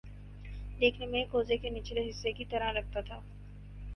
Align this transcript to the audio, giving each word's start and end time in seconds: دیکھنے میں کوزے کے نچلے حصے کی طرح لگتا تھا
دیکھنے 0.79 1.05
میں 1.05 1.23
کوزے 1.31 1.57
کے 1.57 1.69
نچلے 1.69 2.09
حصے 2.09 2.31
کی 2.31 2.45
طرح 2.45 2.71
لگتا 2.71 3.01
تھا 3.01 3.19